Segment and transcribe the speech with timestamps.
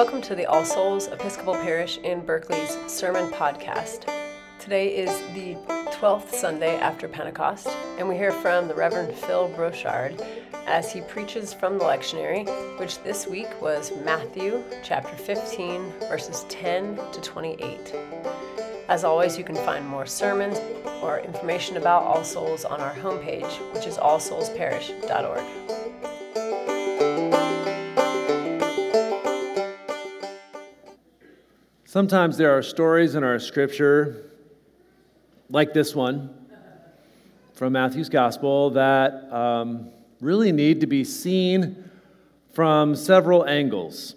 [0.00, 4.10] Welcome to the All Souls Episcopal Parish in Berkeley's Sermon Podcast.
[4.58, 5.56] Today is the
[5.92, 7.66] 12th Sunday after Pentecost,
[7.98, 10.18] and we hear from the Reverend Phil Brochard
[10.66, 12.46] as he preaches from the lectionary,
[12.78, 17.94] which this week was Matthew chapter 15, verses 10 to 28.
[18.88, 20.58] As always, you can find more sermons
[21.02, 25.79] or information about All Souls on our homepage, which is allsoulsparish.org.
[31.90, 34.30] Sometimes there are stories in our scripture,
[35.48, 36.30] like this one
[37.54, 39.90] from Matthew's Gospel, that um,
[40.20, 41.90] really need to be seen
[42.52, 44.14] from several angles.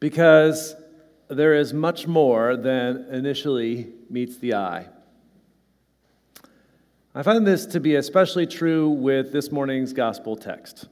[0.00, 0.74] Because
[1.28, 4.88] there is much more than initially meets the eye.
[7.14, 10.88] I find this to be especially true with this morning's gospel text.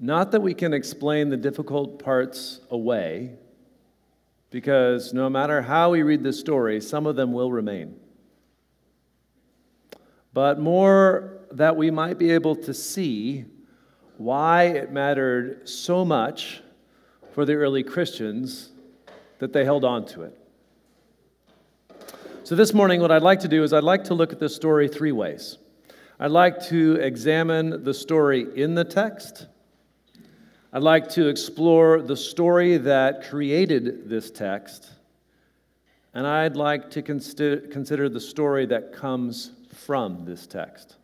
[0.00, 3.34] Not that we can explain the difficult parts away,
[4.50, 7.96] because no matter how we read the story, some of them will remain.
[10.32, 13.44] But more that we might be able to see
[14.18, 16.62] why it mattered so much
[17.32, 18.70] for the early Christians
[19.38, 20.38] that they held on to it.
[22.44, 24.54] So, this morning, what I'd like to do is I'd like to look at this
[24.54, 25.58] story three ways.
[26.18, 29.46] I'd like to examine the story in the text.
[30.72, 34.90] I'd like to explore the story that created this text.
[36.12, 40.96] And I'd like to consider the story that comes from this text.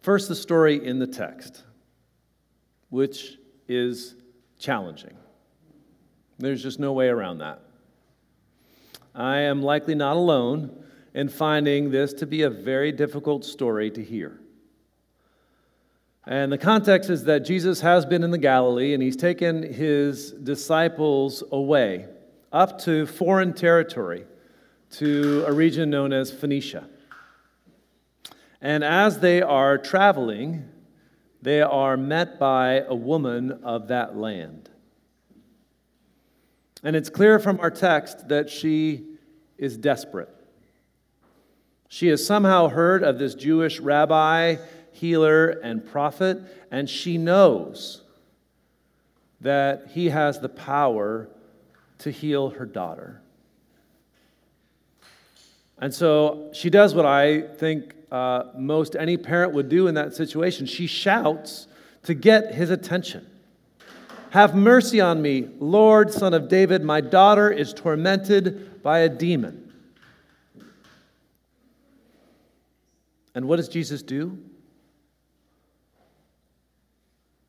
[0.00, 1.62] First, the story in the text,
[2.90, 4.16] which is
[4.58, 5.16] challenging.
[6.38, 7.60] There's just no way around that.
[9.14, 14.02] I am likely not alone in finding this to be a very difficult story to
[14.02, 14.40] hear.
[16.26, 20.30] And the context is that Jesus has been in the Galilee and he's taken his
[20.30, 22.06] disciples away
[22.52, 24.24] up to foreign territory
[24.92, 26.88] to a region known as Phoenicia.
[28.60, 30.68] And as they are traveling,
[31.40, 34.70] they are met by a woman of that land.
[36.84, 39.06] And it's clear from our text that she
[39.58, 40.28] is desperate.
[41.88, 44.56] She has somehow heard of this Jewish rabbi,
[44.92, 48.02] healer, and prophet, and she knows
[49.40, 51.28] that he has the power
[51.98, 53.20] to heal her daughter.
[55.78, 60.14] And so she does what I think uh, most any parent would do in that
[60.14, 60.66] situation.
[60.66, 61.66] She shouts
[62.04, 63.26] to get his attention.
[64.30, 66.82] Have mercy on me, Lord, son of David.
[66.82, 69.72] My daughter is tormented by a demon.
[73.34, 74.38] And what does Jesus do?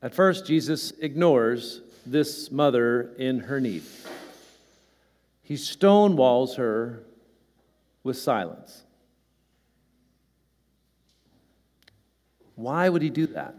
[0.04, 3.84] At first, Jesus ignores this mother in her need.
[5.44, 7.04] He stonewalls her
[8.04, 8.84] with silence.
[12.56, 13.56] Why would he do that?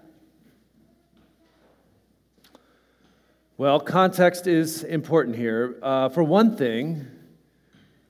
[3.56, 5.78] Well, context is important here.
[5.82, 7.06] Uh, for one thing,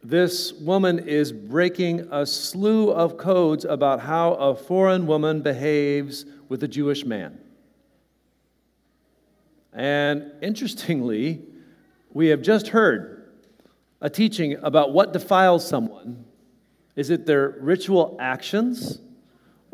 [0.03, 6.65] this woman is breaking a slew of codes about how a foreign woman behaves with
[6.65, 7.39] a Jewish man.
[9.75, 11.43] And interestingly,
[12.12, 13.33] we have just heard
[14.01, 16.25] a teaching about what defiles someone.
[16.97, 19.01] Is it their ritual actions?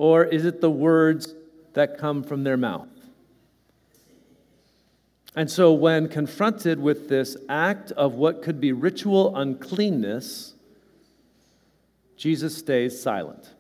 [0.01, 1.35] or is it the words
[1.75, 2.89] that come from their mouth?
[5.37, 10.55] And so, when confronted with this act of what could be ritual uncleanness,
[12.17, 13.51] Jesus stays silent.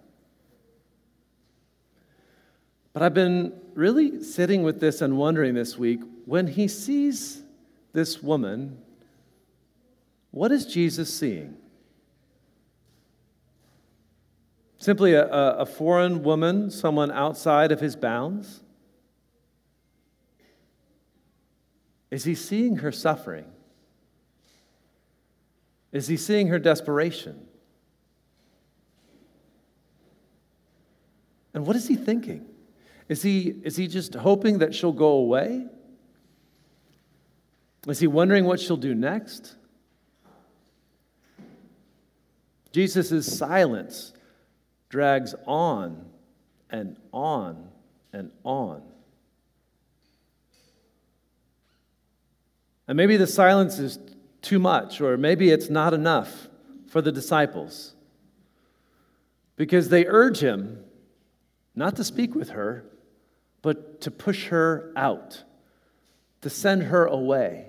[2.92, 7.42] But I've been really sitting with this and wondering this week when he sees
[7.92, 8.78] this woman,
[10.30, 11.56] what is Jesus seeing?
[14.78, 18.60] Simply a, a foreign woman, someone outside of his bounds?
[22.10, 23.44] Is he seeing her suffering?
[25.92, 27.46] Is he seeing her desperation?
[31.52, 32.46] And what is he thinking?
[33.10, 35.66] Is he, is he just hoping that she'll go away?
[37.88, 39.56] Is he wondering what she'll do next?
[42.70, 44.12] Jesus' silence
[44.90, 46.08] drags on
[46.70, 47.70] and on
[48.12, 48.80] and on.
[52.86, 53.98] And maybe the silence is
[54.40, 56.46] too much, or maybe it's not enough
[56.86, 57.92] for the disciples
[59.56, 60.84] because they urge him
[61.74, 62.84] not to speak with her,
[63.62, 65.44] but to push her out
[66.40, 67.66] to send her away.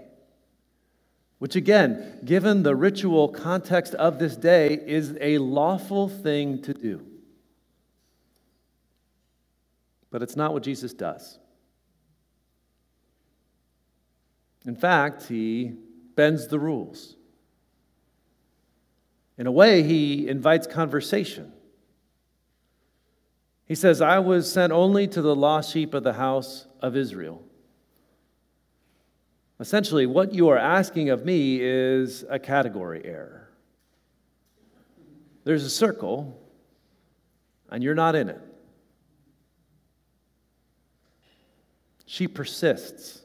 [1.39, 7.05] Which, again, given the ritual context of this day, is a lawful thing to do.
[10.11, 11.39] But it's not what Jesus does.
[14.65, 15.73] In fact, he
[16.15, 17.15] bends the rules.
[19.37, 21.51] In a way, he invites conversation.
[23.71, 27.41] He says, I was sent only to the lost sheep of the house of Israel.
[29.61, 33.49] Essentially, what you are asking of me is a category error.
[35.45, 36.37] There's a circle,
[37.69, 38.41] and you're not in it.
[42.05, 43.21] She persists.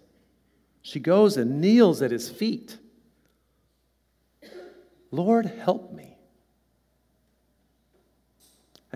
[0.81, 2.79] She goes and kneels at his feet.
[5.11, 6.16] Lord, help me.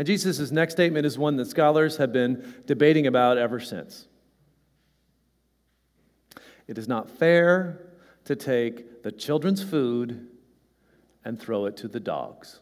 [0.00, 4.06] And Jesus' next statement is one that scholars have been debating about ever since.
[6.66, 7.86] It is not fair
[8.24, 10.26] to take the children's food
[11.22, 12.60] and throw it to the dogs.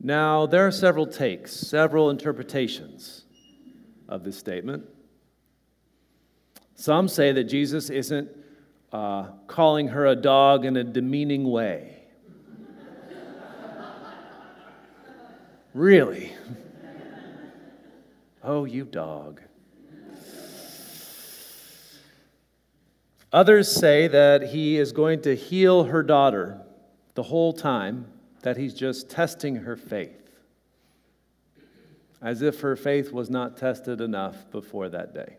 [0.00, 3.26] Now, there are several takes, several interpretations
[4.08, 4.86] of this statement.
[6.74, 8.28] Some say that Jesus isn't
[8.92, 11.93] uh, calling her a dog in a demeaning way.
[15.74, 16.32] Really?
[18.42, 19.42] Oh, you dog.
[23.32, 26.60] Others say that he is going to heal her daughter
[27.14, 28.06] the whole time,
[28.42, 30.38] that he's just testing her faith,
[32.22, 35.36] as if her faith was not tested enough before that day.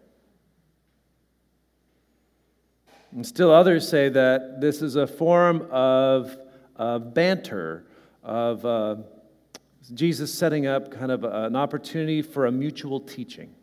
[3.11, 6.37] And still others say that this is a form of,
[6.75, 7.85] of banter,
[8.23, 8.95] of uh,
[9.93, 13.53] Jesus setting up kind of an opportunity for a mutual teaching.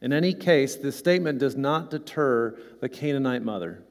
[0.00, 3.84] In any case, this statement does not deter the Canaanite mother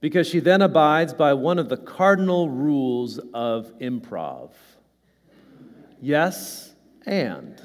[0.00, 4.50] because she then abides by one of the cardinal rules of improv
[6.02, 6.74] yes,
[7.06, 7.62] and.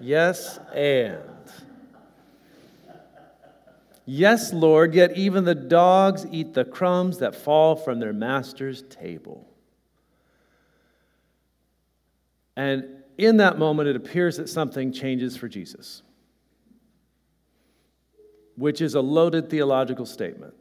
[0.00, 1.31] yes, and.
[4.04, 9.48] Yes, Lord, yet even the dogs eat the crumbs that fall from their master's table.
[12.56, 12.84] And
[13.16, 16.02] in that moment, it appears that something changes for Jesus,
[18.56, 20.54] which is a loaded theological statement.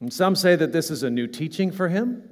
[0.00, 2.28] And some say that this is a new teaching for him.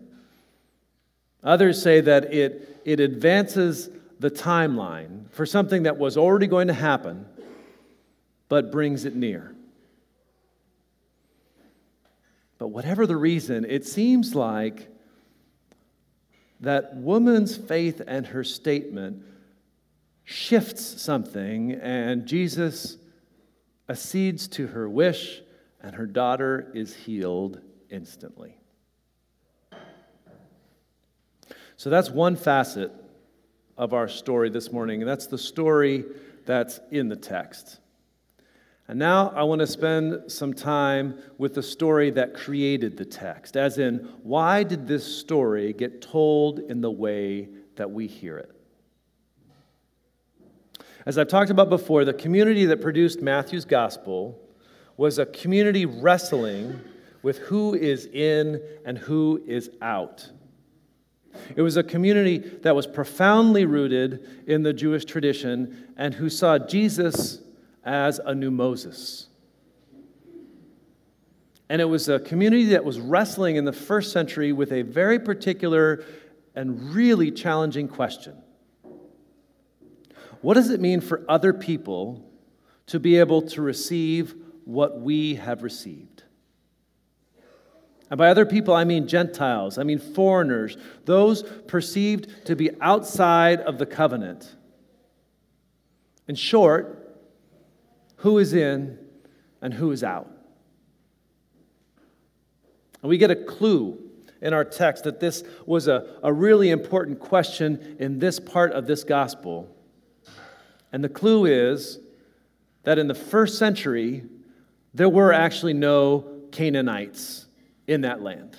[1.44, 6.74] Others say that it, it advances the timeline for something that was already going to
[6.74, 7.26] happen,
[8.48, 9.54] but brings it near.
[12.58, 14.88] But whatever the reason, it seems like
[16.60, 19.22] that woman's faith and her statement
[20.24, 22.98] shifts something, and Jesus
[23.88, 25.40] accedes to her wish,
[25.80, 28.58] and her daughter is healed instantly.
[31.76, 32.92] So that's one facet
[33.76, 36.04] of our story this morning, and that's the story
[36.44, 37.78] that's in the text.
[38.88, 43.54] And now I want to spend some time with the story that created the text,
[43.54, 48.50] as in, why did this story get told in the way that we hear it?
[51.04, 54.40] As I've talked about before, the community that produced Matthew's gospel
[54.96, 56.80] was a community wrestling
[57.22, 60.30] with who is in and who is out.
[61.56, 66.58] It was a community that was profoundly rooted in the Jewish tradition and who saw
[66.58, 67.42] Jesus
[67.88, 69.28] as a new Moses.
[71.70, 75.18] And it was a community that was wrestling in the first century with a very
[75.18, 76.04] particular
[76.54, 78.36] and really challenging question
[80.42, 82.30] What does it mean for other people
[82.86, 86.24] to be able to receive what we have received?
[88.10, 90.76] And by other people, I mean Gentiles, I mean foreigners,
[91.06, 94.54] those perceived to be outside of the covenant.
[96.26, 96.97] In short,
[98.18, 98.98] who is in
[99.60, 100.30] and who is out.
[103.02, 103.98] And we get a clue
[104.40, 108.86] in our text that this was a, a really important question in this part of
[108.86, 109.68] this gospel.
[110.92, 111.98] And the clue is
[112.84, 114.24] that in the first century,
[114.94, 117.46] there were actually no Canaanites
[117.86, 118.56] in that land.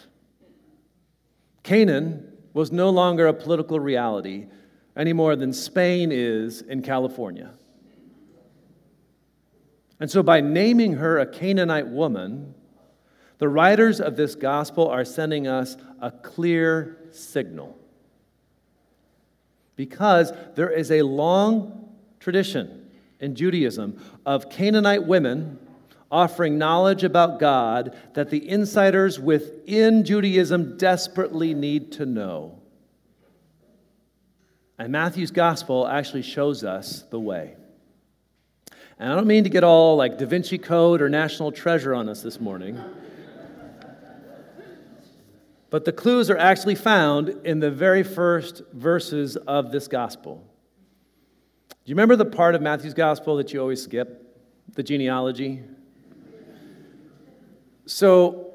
[1.64, 4.48] Canaan was no longer a political reality
[4.96, 7.52] any more than Spain is in California.
[10.00, 12.54] And so, by naming her a Canaanite woman,
[13.38, 17.76] the writers of this gospel are sending us a clear signal.
[19.76, 21.90] because there is a long
[22.20, 22.86] tradition
[23.22, 25.58] in Judaism of Canaanite women
[26.12, 32.60] offering knowledge about God that the insiders within Judaism desperately need to know.
[34.78, 37.56] And Matthew's gospel actually shows us the way.
[39.00, 42.10] And I don't mean to get all like Da Vinci Code or National Treasure on
[42.10, 42.78] us this morning.
[45.70, 50.44] But the clues are actually found in the very first verses of this gospel.
[51.70, 54.26] Do you remember the part of Matthew's gospel that you always skip?
[54.74, 55.62] The genealogy?
[57.86, 58.54] So,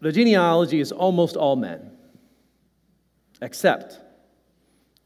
[0.00, 1.90] the genealogy is almost all men,
[3.40, 3.98] except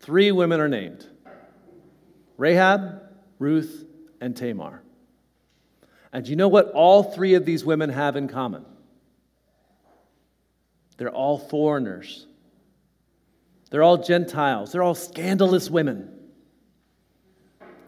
[0.00, 1.06] three women are named
[2.37, 3.02] Rahab,
[3.38, 3.87] Ruth,
[4.20, 4.82] and Tamar.
[6.12, 8.64] And you know what all three of these women have in common?
[10.96, 12.26] They're all foreigners.
[13.70, 14.73] They're all Gentiles.
[14.73, 16.11] They're all scandalous women.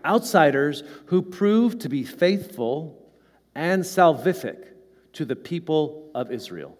[0.04, 3.10] Outsiders who prove to be faithful
[3.54, 4.68] and salvific
[5.14, 6.76] to the people of Israel.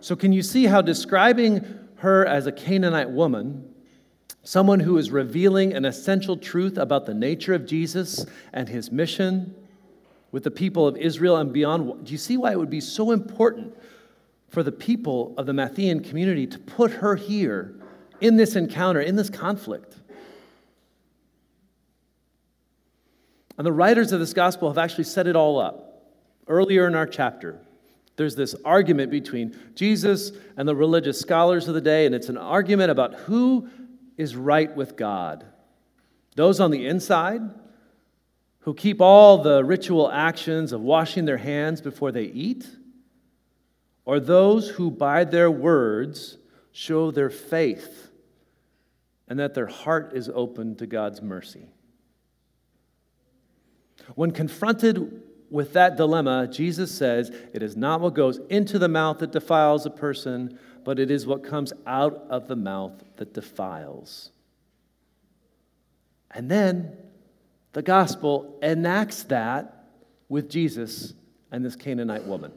[0.00, 1.64] So, can you see how describing
[1.96, 3.73] her as a Canaanite woman,
[4.44, 9.54] someone who is revealing an essential truth about the nature of Jesus and his mission
[10.30, 13.10] with the people of Israel and beyond, do you see why it would be so
[13.10, 13.74] important
[14.50, 17.74] for the people of the Matthean community to put her here
[18.20, 19.96] in this encounter, in this conflict?
[23.56, 26.02] And the writers of this gospel have actually set it all up.
[26.48, 27.58] Earlier in our chapter,
[28.16, 32.36] there's this argument between Jesus and the religious scholars of the day, and it's an
[32.36, 33.68] argument about who
[34.16, 35.44] is right with God.
[36.36, 37.42] Those on the inside,
[38.60, 42.66] who keep all the ritual actions of washing their hands before they eat,
[44.04, 46.38] or those who, by their words,
[46.72, 48.10] show their faith
[49.28, 51.66] and that their heart is open to God's mercy.
[54.14, 59.18] When confronted with that dilemma, Jesus says, It is not what goes into the mouth
[59.18, 64.30] that defiles a person, but it is what comes out of the mouth that defiles.
[66.30, 66.96] And then
[67.72, 69.86] the gospel enacts that
[70.28, 71.14] with Jesus
[71.50, 72.52] and this Canaanite woman.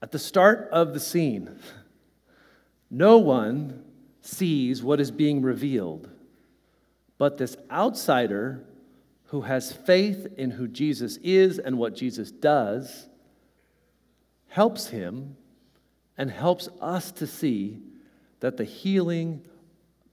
[0.00, 1.58] At the start of the scene,
[2.90, 3.84] no one
[4.20, 6.08] sees what is being revealed.
[7.18, 8.64] But this outsider
[9.26, 13.08] who has faith in who Jesus is and what Jesus does
[14.54, 15.36] helps him
[16.16, 17.82] and helps us to see
[18.38, 19.44] that the healing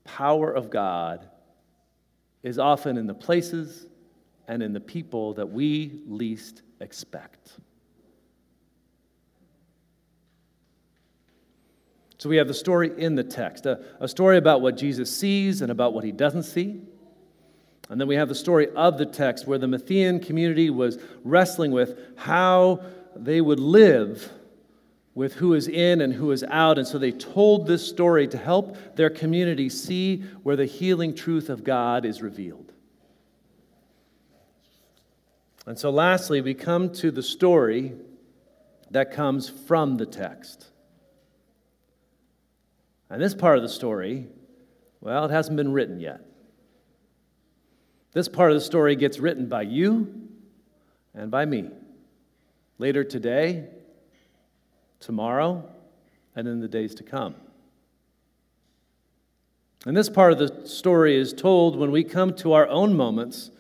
[0.04, 1.30] power of God
[2.42, 3.86] is often in the places
[4.48, 7.52] and in the people that we least expect.
[12.18, 15.62] So we have the story in the text, a, a, story about what Jesus sees
[15.62, 16.82] and about what he doesn't see.
[17.90, 21.72] And then we have the story of the text where the Matthean community was wrestling
[21.72, 22.84] with how
[23.16, 24.32] they would live
[25.14, 26.78] with who is in and who is out.
[26.78, 31.50] And so they told this story to help their community see where the healing truth
[31.50, 32.72] of God is revealed.
[35.66, 37.94] And so, lastly, we come to the story
[38.90, 40.68] that comes from the text.
[43.10, 44.28] And this part of the story,
[45.02, 46.22] well, it hasn't been written yet.
[48.14, 50.30] This part of the story gets written by you
[51.14, 51.70] and by me
[52.82, 53.64] later today,
[55.00, 55.64] tomorrow,
[56.36, 57.36] and in the days to come.
[59.86, 63.52] And this part of the story is told when we come to our own moments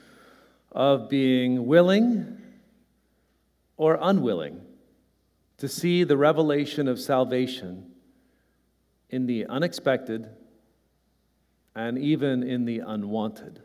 [0.71, 2.41] of being willing
[3.77, 4.59] or unwilling
[5.59, 7.91] to see the revelation of salvation
[9.11, 10.29] in the unexpected
[11.75, 13.59] and even in the unwanted.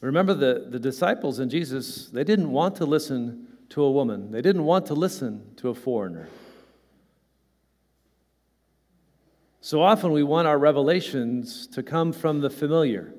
[0.00, 4.40] Remember, the, the disciples and Jesus, they didn't want to listen to a woman, they
[4.40, 6.28] didn't want to listen to a foreigner.
[9.60, 13.12] So often we want our revelations to come from the familiar,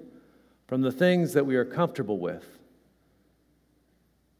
[0.67, 2.45] from the things that we are comfortable with,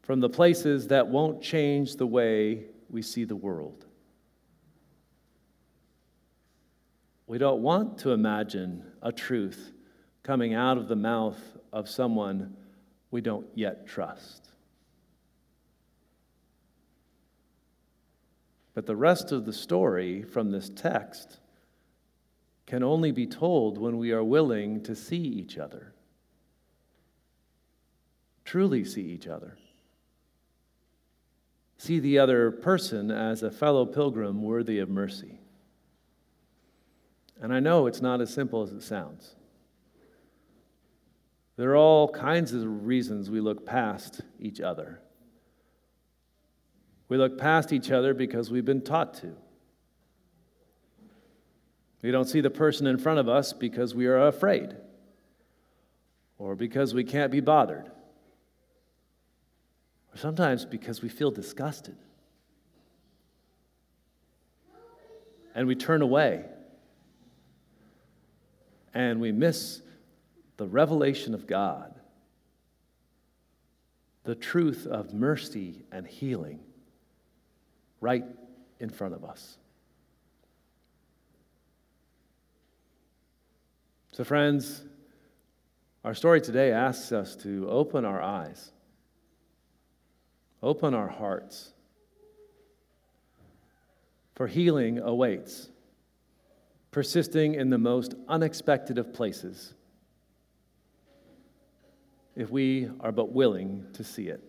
[0.01, 3.85] from the places that won't change the way we see the world.
[7.27, 9.71] We don't want to imagine a truth
[10.23, 11.37] coming out of the mouth
[11.71, 12.55] of someone
[13.11, 14.49] we don't yet trust.
[18.73, 21.39] But the rest of the story from this text
[22.65, 25.93] can only be told when we are willing to see each other,
[28.45, 29.57] truly see each other.
[31.79, 35.39] see the other person as a fellow pilgrim worthy of mercy.
[37.41, 39.35] And I know it's not as simple as it sounds.
[41.59, 45.01] There are all kinds of reasons we look past each other.
[47.09, 49.35] We look past each other because we've been taught to.
[52.01, 54.73] We don't see the person in front of us because we are afraid
[56.37, 57.91] or because we can't be bothered
[60.13, 61.97] or sometimes because we feel disgusted.
[65.53, 66.45] And we turn away
[68.93, 69.81] and we miss
[70.59, 71.95] the revelation of God,
[74.25, 76.59] the truth of mercy and healing
[78.01, 78.25] right
[78.81, 79.57] in front of us.
[84.11, 84.83] So, friends,
[86.03, 88.73] our story today asks us to open our eyes,
[90.61, 91.71] open our hearts,
[94.35, 95.69] for healing awaits,
[96.91, 99.73] persisting in the most unexpected of places,
[102.35, 104.41] if we are but willing to see it.